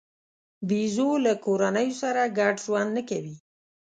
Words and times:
بیزو 0.67 1.09
له 1.25 1.33
کورنیو 1.45 1.97
سره 2.01 2.21
ګډ 2.39 2.55
ژوند 2.65 2.89
نه 2.97 3.03
کوي. 3.09 3.35